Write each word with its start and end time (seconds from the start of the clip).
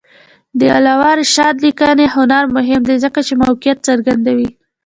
د 0.59 0.61
علامه 0.75 1.11
رشاد 1.19 1.55
لیکنی 1.65 2.07
هنر 2.15 2.43
مهم 2.55 2.81
دی 2.89 2.95
ځکه 3.03 3.19
چې 3.27 3.33
موقعیت 3.43 3.77
څرګندوي. 3.87 4.49